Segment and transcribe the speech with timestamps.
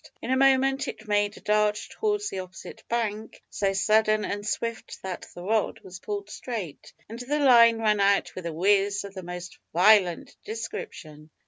[0.19, 4.99] In a moment it made a dart towards the opposite bank, so sudden and swift
[5.03, 9.13] that the rod was pulled straight, and the line ran out with a whiz of
[9.13, 11.29] the most violent description.